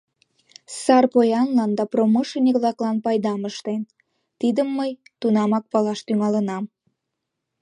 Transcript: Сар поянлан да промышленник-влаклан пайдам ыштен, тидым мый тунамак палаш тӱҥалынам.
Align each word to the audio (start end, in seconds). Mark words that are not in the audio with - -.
Сар 0.81 1.05
поянлан 1.13 1.71
да 1.77 1.83
промышленник-влаклан 1.93 2.97
пайдам 3.05 3.41
ыштен, 3.49 3.81
тидым 4.39 4.67
мый 4.77 4.91
тунамак 5.19 5.65
палаш 5.71 5.99
тӱҥалынам. 6.07 6.63